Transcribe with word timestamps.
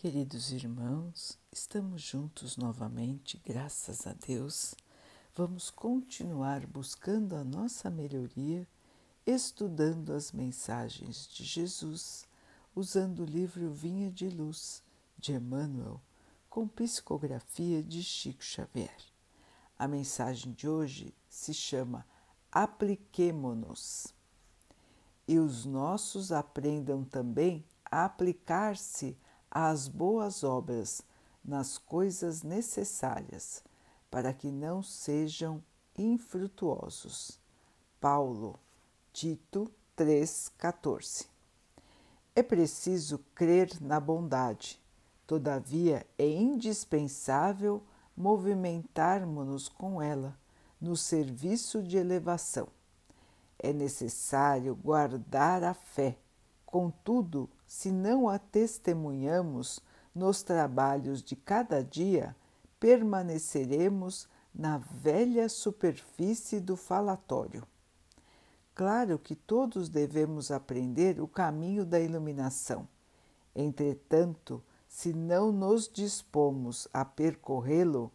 Queridos 0.00 0.50
irmãos, 0.50 1.38
estamos 1.52 2.00
juntos 2.00 2.56
novamente, 2.56 3.38
graças 3.44 4.06
a 4.06 4.14
Deus. 4.14 4.74
Vamos 5.36 5.68
continuar 5.68 6.66
buscando 6.66 7.36
a 7.36 7.44
nossa 7.44 7.90
melhoria, 7.90 8.66
estudando 9.26 10.14
as 10.14 10.32
mensagens 10.32 11.28
de 11.28 11.44
Jesus, 11.44 12.26
usando 12.74 13.20
o 13.20 13.26
livro 13.26 13.70
Vinha 13.74 14.10
de 14.10 14.30
Luz 14.30 14.82
de 15.18 15.34
Emmanuel, 15.34 16.00
com 16.48 16.66
psicografia 16.66 17.82
de 17.82 18.02
Chico 18.02 18.42
Xavier. 18.42 18.96
A 19.78 19.86
mensagem 19.86 20.54
de 20.54 20.66
hoje 20.66 21.14
se 21.28 21.52
chama 21.52 22.06
Apliquemo-nos. 22.50 24.06
E 25.28 25.38
os 25.38 25.66
nossos 25.66 26.32
aprendam 26.32 27.04
também 27.04 27.66
a 27.84 28.06
aplicar-se 28.06 29.14
às 29.50 29.88
boas 29.88 30.44
obras 30.44 31.02
nas 31.44 31.78
coisas 31.78 32.42
necessárias, 32.42 33.62
para 34.10 34.32
que 34.32 34.50
não 34.50 34.82
sejam 34.82 35.62
infrutuosos. 35.96 37.40
Paulo, 38.00 38.58
Tito 39.12 39.70
3,14 39.96 41.26
É 42.34 42.42
preciso 42.42 43.18
crer 43.34 43.80
na 43.80 43.98
bondade, 43.98 44.80
todavia 45.26 46.06
é 46.16 46.26
indispensável 46.26 47.82
movimentarmos-nos 48.16 49.68
com 49.68 50.00
ela 50.00 50.38
no 50.80 50.96
serviço 50.96 51.82
de 51.82 51.96
elevação. 51.96 52.68
É 53.58 53.72
necessário 53.72 54.74
guardar 54.74 55.62
a 55.62 55.74
fé, 55.74 56.16
contudo, 56.70 57.48
se 57.66 57.90
não 57.90 58.28
a 58.28 58.38
testemunhamos 58.38 59.80
nos 60.14 60.42
trabalhos 60.42 61.22
de 61.22 61.36
cada 61.36 61.82
dia, 61.82 62.34
permaneceremos 62.78 64.28
na 64.54 64.78
velha 64.78 65.48
superfície 65.48 66.60
do 66.60 66.76
falatório. 66.76 67.66
Claro 68.74 69.18
que 69.18 69.34
todos 69.34 69.88
devemos 69.88 70.50
aprender 70.50 71.20
o 71.20 71.28
caminho 71.28 71.84
da 71.84 72.00
iluminação. 72.00 72.88
Entretanto, 73.54 74.62
se 74.88 75.12
não 75.12 75.52
nos 75.52 75.88
dispomos 75.88 76.88
a 76.92 77.04
percorrê-lo, 77.04 78.10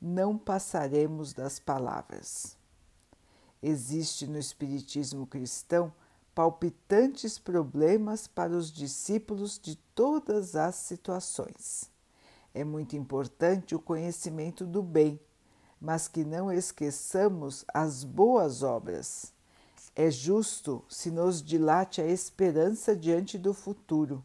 não 0.00 0.36
passaremos 0.36 1.32
das 1.32 1.58
palavras. 1.58 2.56
Existe 3.62 4.26
no 4.26 4.38
Espiritismo 4.38 5.26
cristão 5.26 5.92
palpitantes 6.40 7.38
problemas 7.38 8.26
para 8.26 8.56
os 8.56 8.72
discípulos 8.72 9.58
de 9.58 9.76
todas 9.94 10.56
as 10.56 10.74
situações. 10.74 11.90
É 12.54 12.64
muito 12.64 12.96
importante 12.96 13.74
o 13.74 13.78
conhecimento 13.78 14.64
do 14.64 14.82
bem, 14.82 15.20
mas 15.78 16.08
que 16.08 16.24
não 16.24 16.50
esqueçamos 16.50 17.62
as 17.74 18.04
boas 18.04 18.62
obras. 18.62 19.34
É 19.94 20.10
justo 20.10 20.82
se 20.88 21.10
nos 21.10 21.42
dilate 21.42 22.00
a 22.00 22.06
esperança 22.06 22.96
diante 22.96 23.36
do 23.36 23.52
futuro, 23.52 24.24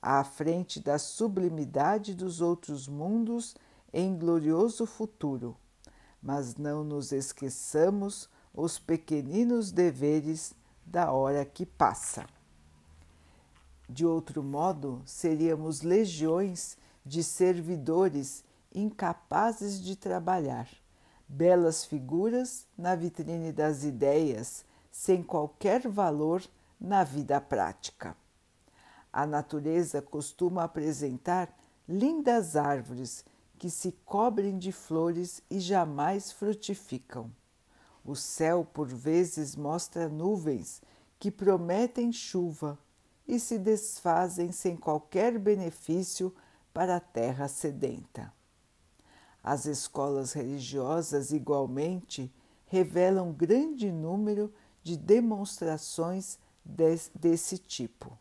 à 0.00 0.22
frente 0.22 0.78
da 0.78 1.00
sublimidade 1.00 2.14
dos 2.14 2.40
outros 2.40 2.86
mundos 2.86 3.56
em 3.92 4.16
glorioso 4.16 4.86
futuro, 4.86 5.56
mas 6.22 6.54
não 6.54 6.84
nos 6.84 7.10
esqueçamos 7.10 8.28
os 8.54 8.78
pequeninos 8.78 9.72
deveres 9.72 10.54
da 10.90 11.12
hora 11.12 11.44
que 11.44 11.64
passa. 11.64 12.26
De 13.88 14.04
outro 14.04 14.42
modo, 14.42 15.00
seríamos 15.06 15.82
legiões 15.82 16.76
de 17.06 17.22
servidores 17.22 18.44
incapazes 18.74 19.80
de 19.80 19.94
trabalhar, 19.94 20.68
belas 21.28 21.84
figuras 21.84 22.66
na 22.76 22.96
vitrine 22.96 23.52
das 23.52 23.84
ideias, 23.84 24.64
sem 24.90 25.22
qualquer 25.22 25.88
valor 25.88 26.42
na 26.80 27.04
vida 27.04 27.40
prática. 27.40 28.16
A 29.12 29.24
natureza 29.26 30.02
costuma 30.02 30.64
apresentar 30.64 31.56
lindas 31.88 32.56
árvores 32.56 33.24
que 33.58 33.70
se 33.70 33.92
cobrem 34.04 34.58
de 34.58 34.72
flores 34.72 35.40
e 35.48 35.60
jamais 35.60 36.32
frutificam. 36.32 37.30
O 38.04 38.16
céu, 38.16 38.66
por 38.72 38.88
vezes, 38.88 39.54
mostra 39.54 40.08
nuvens 40.08 40.80
que 41.18 41.30
prometem 41.30 42.10
chuva 42.10 42.78
e 43.28 43.38
se 43.38 43.58
desfazem 43.58 44.50
sem 44.50 44.76
qualquer 44.76 45.38
benefício 45.38 46.34
para 46.72 46.96
a 46.96 47.00
terra 47.00 47.46
sedenta. 47.46 48.32
As 49.42 49.66
escolas 49.66 50.32
religiosas, 50.32 51.30
igualmente, 51.30 52.32
revelam 52.66 53.32
grande 53.32 53.92
número 53.92 54.52
de 54.82 54.96
demonstrações 54.96 56.38
desse 57.14 57.58
tipo. 57.58 58.16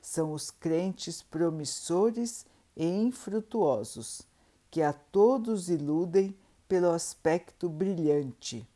São 0.00 0.32
os 0.32 0.50
crentes 0.50 1.22
promissores 1.22 2.46
e 2.76 2.86
infrutuosos, 2.86 4.22
que 4.70 4.82
a 4.82 4.92
todos 4.92 5.70
iludem 5.70 6.36
pelo 6.68 6.90
aspecto 6.90 7.68
brilhante 7.68 8.68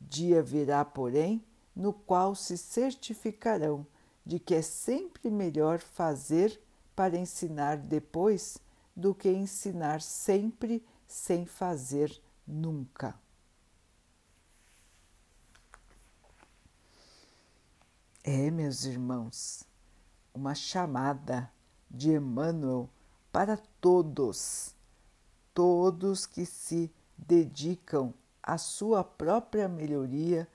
Dia 0.00 0.42
virá, 0.42 0.84
porém, 0.84 1.44
no 1.74 1.92
qual 1.92 2.34
se 2.34 2.56
certificarão 2.56 3.86
de 4.24 4.38
que 4.38 4.54
é 4.54 4.62
sempre 4.62 5.30
melhor 5.30 5.78
fazer 5.78 6.60
para 6.94 7.16
ensinar 7.16 7.76
depois 7.76 8.58
do 8.94 9.14
que 9.14 9.30
ensinar 9.30 10.00
sempre 10.00 10.84
sem 11.06 11.46
fazer 11.46 12.20
nunca. 12.46 13.18
É, 18.22 18.50
meus 18.50 18.84
irmãos, 18.84 19.64
uma 20.34 20.54
chamada 20.54 21.50
de 21.90 22.10
Emmanuel 22.10 22.88
para 23.32 23.56
todos, 23.80 24.74
todos 25.54 26.26
que 26.26 26.44
se 26.44 26.92
dedicam 27.16 28.12
a 28.50 28.58
sua 28.58 29.04
própria 29.04 29.68
melhoria, 29.68 30.48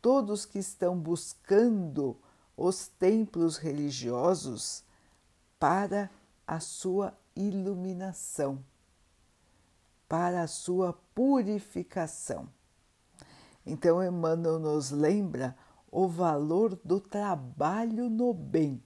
todos 0.00 0.46
que 0.46 0.58
estão 0.58 0.98
buscando 0.98 2.16
os 2.56 2.88
templos 2.88 3.58
religiosos 3.58 4.82
para 5.58 6.10
a 6.46 6.60
sua 6.60 7.12
iluminação, 7.36 8.64
para 10.08 10.40
a 10.40 10.46
sua 10.46 10.94
purificação. 11.14 12.48
Então, 13.66 14.02
Emmanuel 14.02 14.58
nos 14.58 14.90
lembra 14.90 15.54
o 15.90 16.08
valor 16.08 16.74
do 16.82 16.98
trabalho 16.98 18.08
no 18.08 18.32
bem, 18.32 18.82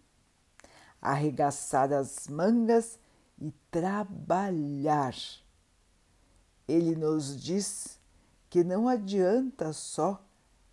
arregaçar 1.00 1.92
as 1.92 2.26
mangas 2.26 2.98
e 3.38 3.52
trabalhar. 3.70 5.14
Ele 6.66 6.96
nos 6.96 7.40
diz 7.40 7.95
que 8.48 8.62
não 8.62 8.88
adianta 8.88 9.72
só 9.72 10.22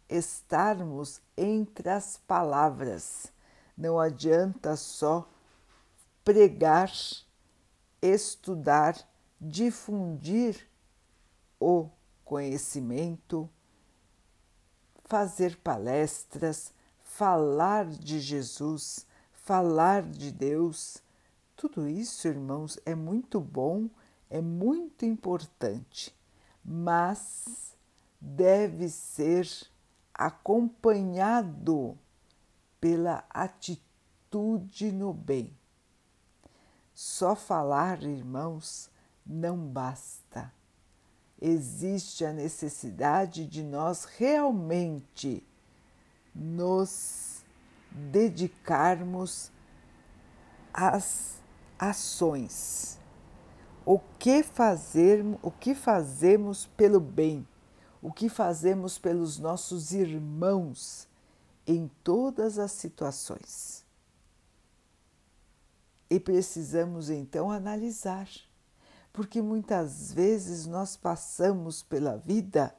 estarmos 0.07 1.21
entre 1.35 1.89
as 1.89 2.17
palavras, 2.17 3.31
não 3.77 3.99
adianta 3.99 4.75
só 4.75 5.27
pregar, 6.23 6.91
estudar, 8.01 8.95
difundir 9.39 10.67
o 11.59 11.89
conhecimento, 12.23 13.49
fazer 15.05 15.57
palestras, 15.57 16.73
falar 17.01 17.85
de 17.85 18.19
Jesus, 18.19 19.05
falar 19.31 20.03
de 20.03 20.31
Deus. 20.31 20.97
Tudo 21.55 21.87
isso, 21.87 22.27
irmãos, 22.27 22.79
é 22.85 22.95
muito 22.95 23.39
bom, 23.39 23.89
é 24.29 24.41
muito 24.41 25.05
importante, 25.05 26.15
mas 26.63 27.72
deve 28.25 28.87
ser 28.87 29.45
acompanhado 30.13 31.97
pela 32.79 33.25
atitude 33.29 34.93
no 34.93 35.13
bem. 35.13 35.53
Só 36.93 37.35
falar, 37.35 38.01
irmãos, 38.01 38.89
não 39.25 39.57
basta. 39.57 40.53
Existe 41.41 42.23
a 42.23 42.31
necessidade 42.31 43.45
de 43.45 43.61
nós 43.61 44.05
realmente 44.05 45.45
nos 46.33 47.43
dedicarmos 47.91 49.51
às 50.73 51.41
ações. 51.77 52.97
O 53.85 53.99
que 54.17 54.41
fazer, 54.43 55.25
o 55.41 55.51
que 55.51 55.75
fazemos 55.75 56.67
pelo 56.77 57.01
bem? 57.01 57.45
O 58.03 58.11
que 58.11 58.27
fazemos 58.27 58.97
pelos 58.97 59.39
nossos 59.39 59.93
irmãos 59.93 61.07
em 61.65 61.89
todas 62.03 62.59
as 62.59 62.73
situações. 62.73 63.85
E 66.09 66.19
precisamos 66.19 67.09
então 67.09 67.49
analisar, 67.49 68.27
porque 69.13 69.41
muitas 69.41 70.11
vezes 70.11 70.67
nós 70.67 70.97
passamos 70.97 71.81
pela 71.81 72.17
vida 72.17 72.75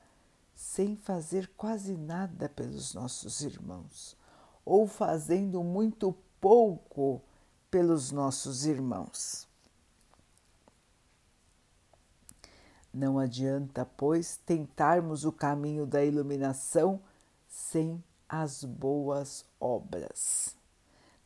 sem 0.55 0.95
fazer 0.95 1.51
quase 1.57 1.97
nada 1.97 2.47
pelos 2.51 2.93
nossos 2.93 3.41
irmãos, 3.41 4.19
ou 4.63 4.87
fazendo 4.87 5.65
muito 5.65 6.15
pouco 6.39 7.23
pelos 7.71 8.11
nossos 8.11 8.67
irmãos. 8.67 9.49
Não 12.95 13.19
adianta, 13.19 13.85
pois, 13.85 14.37
tentarmos 14.37 15.25
o 15.25 15.33
caminho 15.33 15.85
da 15.85 16.05
iluminação 16.05 17.01
sem 17.49 18.01
as 18.29 18.63
boas 18.63 19.45
obras. 19.59 20.57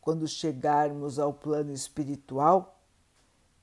Quando 0.00 0.26
chegarmos 0.26 1.18
ao 1.18 1.34
plano 1.34 1.70
espiritual, 1.70 2.80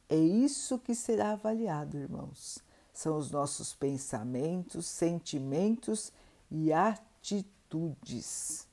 é 0.08 0.18
isso 0.18 0.78
que 0.78 0.94
será 0.94 1.32
avaliado, 1.32 1.98
irmãos. 1.98 2.60
São 2.94 3.18
os 3.18 3.32
nossos 3.32 3.74
pensamentos, 3.74 4.86
sentimentos 4.86 6.14
e 6.52 6.72
atitudes. 6.72 8.68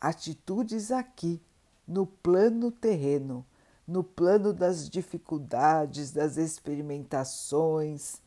Atitudes 0.00 0.92
aqui, 0.92 1.42
no 1.88 2.06
plano 2.06 2.70
terreno, 2.70 3.44
no 3.86 4.02
plano 4.02 4.52
das 4.52 4.88
dificuldades, 4.88 6.10
das 6.10 6.36
experimentações, 6.36 8.22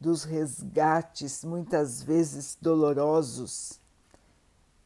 dos 0.00 0.24
resgates, 0.24 1.44
muitas 1.44 2.02
vezes 2.02 2.56
dolorosos. 2.60 3.80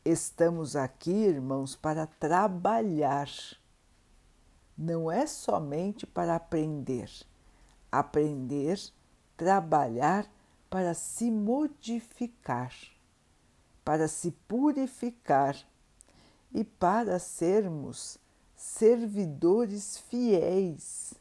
Estamos 0.04 0.76
aqui, 0.76 1.10
irmãos, 1.10 1.76
para 1.76 2.06
trabalhar. 2.06 3.28
Não 4.76 5.10
é 5.10 5.26
somente 5.26 6.06
para 6.06 6.36
aprender. 6.36 7.10
Aprender, 7.92 8.80
trabalhar 9.36 10.30
para 10.70 10.94
se 10.94 11.30
modificar, 11.30 12.72
para 13.84 14.06
se 14.06 14.30
purificar 14.30 15.56
e 16.52 16.64
para 16.64 17.18
sermos 17.18 18.18
servidores 18.60 19.96
fiéis 19.96 21.14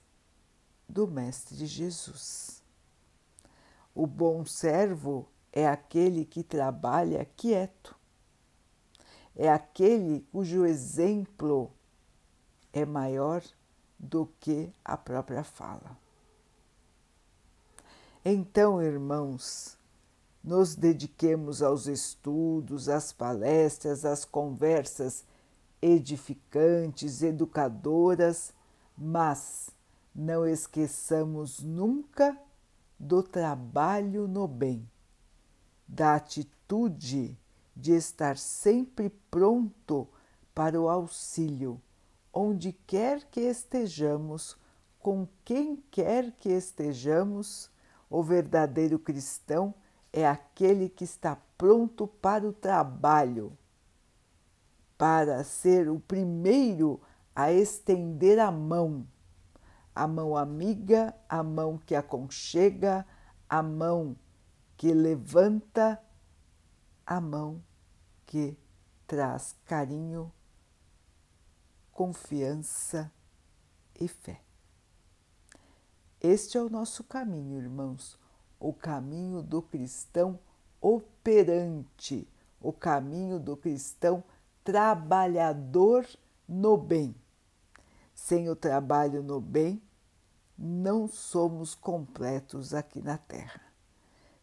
do 0.89 1.07
Mestre 1.07 1.65
Jesus. 1.65 2.61
O 3.95 4.05
bom 4.05 4.45
servo 4.45 5.25
é 5.53 5.65
aquele 5.65 6.25
que 6.25 6.43
trabalha 6.43 7.23
quieto, 7.37 7.95
é 9.33 9.49
aquele 9.49 10.19
cujo 10.33 10.65
exemplo 10.65 11.71
é 12.73 12.85
maior 12.85 13.41
do 13.97 14.29
que 14.41 14.69
a 14.83 14.97
própria 14.97 15.43
fala. 15.43 15.97
Então, 18.23 18.81
irmãos, 18.81 19.77
nos 20.43 20.75
dediquemos 20.75 21.63
aos 21.63 21.87
estudos, 21.87 22.89
às 22.89 23.13
palestras, 23.13 24.03
às 24.03 24.25
conversas 24.25 25.23
edificantes, 25.81 27.21
educadoras, 27.21 28.53
mas 28.97 29.69
não 30.13 30.45
esqueçamos 30.45 31.61
nunca 31.61 32.37
do 32.99 33.23
trabalho 33.23 34.27
no 34.27 34.47
bem, 34.47 34.89
da 35.87 36.15
atitude 36.15 37.37
de 37.75 37.93
estar 37.93 38.37
sempre 38.37 39.09
pronto 39.31 40.07
para 40.53 40.79
o 40.79 40.89
auxílio, 40.89 41.81
onde 42.33 42.73
quer 42.73 43.23
que 43.29 43.39
estejamos, 43.39 44.57
com 44.99 45.27
quem 45.45 45.77
quer 45.89 46.31
que 46.33 46.49
estejamos, 46.49 47.71
o 48.09 48.21
verdadeiro 48.21 48.99
cristão 48.99 49.73
é 50.11 50.27
aquele 50.27 50.89
que 50.89 51.05
está 51.05 51.37
pronto 51.57 52.07
para 52.07 52.45
o 52.45 52.51
trabalho 52.51 53.57
para 54.99 55.45
ser 55.45 55.89
o 55.89 55.97
primeiro 55.97 57.01
a 57.33 57.53
estender 57.53 58.37
a 58.37 58.51
mão, 58.51 59.07
a 59.95 60.05
mão 60.05 60.35
amiga, 60.35 61.15
a 61.29 61.41
mão 61.41 61.77
que 61.77 61.95
aconchega, 61.95 63.07
a 63.47 63.63
mão 63.63 64.13
que 64.75 64.93
levanta, 64.93 66.03
a 67.05 67.21
mão 67.21 67.63
que 68.25 68.57
traz 69.07 69.55
carinho, 69.63 70.29
confiança 71.93 73.09
e 73.97 74.05
fé. 74.05 74.41
Este 76.19 76.57
é 76.57 76.61
o 76.61 76.69
nosso 76.69 77.05
caminho, 77.05 77.57
irmãos, 77.57 78.19
o 78.59 78.73
caminho 78.73 79.41
do 79.41 79.61
cristão 79.61 80.37
operante, 80.81 82.27
o 82.59 82.73
caminho 82.73 83.39
do 83.39 83.55
cristão 83.55 84.21
trabalhador 84.63 86.05
no 86.47 86.77
bem. 86.77 87.15
Sem 88.13 88.49
o 88.49 88.55
trabalho 88.55 89.23
no 89.23 89.39
bem, 89.39 89.81
não 90.57 91.07
somos 91.07 91.73
completos 91.73 92.73
aqui 92.73 93.01
na 93.01 93.17
Terra. 93.17 93.61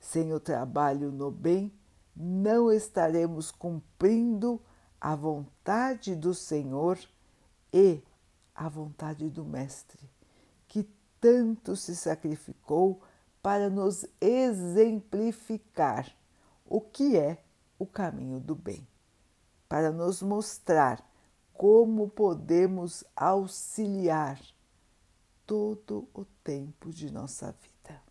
Sem 0.00 0.32
o 0.32 0.40
trabalho 0.40 1.12
no 1.12 1.30
bem, 1.30 1.72
não 2.14 2.72
estaremos 2.72 3.50
cumprindo 3.50 4.60
a 5.00 5.14
vontade 5.14 6.14
do 6.16 6.32
Senhor 6.32 6.98
e 7.72 8.02
a 8.54 8.68
vontade 8.68 9.28
do 9.28 9.44
Mestre, 9.44 10.10
que 10.66 10.88
tanto 11.20 11.76
se 11.76 11.94
sacrificou 11.94 13.02
para 13.42 13.68
nos 13.68 14.06
exemplificar 14.20 16.10
o 16.64 16.80
que 16.80 17.16
é 17.16 17.44
o 17.78 17.86
caminho 17.86 18.40
do 18.40 18.54
bem 18.54 18.86
para 19.68 19.90
nos 19.90 20.22
mostrar 20.22 21.04
como 21.52 22.08
podemos 22.08 23.04
auxiliar 23.14 24.40
todo 25.46 26.08
o 26.12 26.24
tempo 26.44 26.90
de 26.90 27.10
nossa 27.10 27.52
vida. 27.52 28.02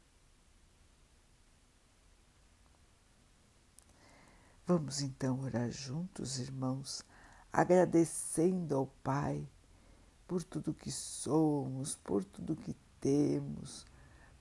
Vamos 4.68 5.02
então 5.02 5.42
orar 5.42 5.69
juntos, 5.69 6.40
irmãos, 6.40 7.04
agradecendo 7.54 8.75
ao 8.75 8.88
Pai 9.04 9.48
por 10.28 10.44
tudo 10.44 10.74
que 10.74 10.92
somos, 10.92 11.96
por 11.96 12.24
tudo 12.24 12.56
que 12.56 12.75
temos, 13.00 13.86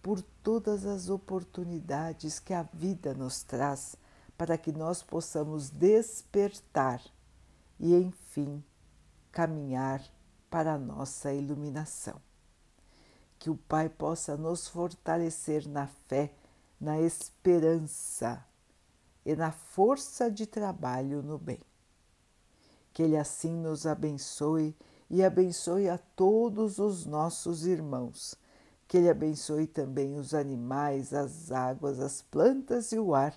por 0.01 0.23
todas 0.43 0.87
as 0.87 1.11
oportunidades 1.11 2.39
que 2.39 2.55
a 2.55 2.63
vida 2.63 3.13
nos 3.13 3.43
traz 3.43 3.97
para 4.37 4.59
que 4.59 4.73
nós 4.73 5.03
possamos 5.03 5.71
despertar 5.71 7.01
e, 7.79 7.95
enfim, 7.95 8.63
caminhar 9.31 10.03
para 10.51 10.75
a 10.75 10.79
nossa 10.79 11.33
iluminação. 11.33 12.21
Que 13.39 13.51
o 13.51 13.57
Pai 13.57 13.89
possa 13.89 14.37
nos 14.37 14.69
fortalecer 14.69 15.69
na 15.69 15.87
fé, 15.87 16.33
na 16.81 17.01
esperança 17.01 18.45
e 19.25 19.35
na 19.35 19.53
força 19.53 20.31
de 20.31 20.47
trabalho 20.47 21.23
no 21.23 21.39
bem. 21.39 21.61
Que 22.93 23.03
Ele 23.03 23.17
assim 23.17 23.53
nos 23.53 23.87
abençoe 23.87 24.77
e 25.11 25.23
abençoe 25.23 25.89
a 25.89 25.99
todos 25.99 26.79
os 26.79 27.05
nossos 27.05 27.67
irmãos. 27.67 28.35
Que 28.87 28.99
Ele 28.99 29.11
abençoe 29.11 29.67
também 29.67 30.17
os 30.17 30.35
animais, 30.35 31.13
as 31.13 31.51
águas, 31.51 32.01
as 32.01 32.23
plantas 32.23 32.93
e 32.93 32.99
o 32.99 33.15
ar 33.15 33.37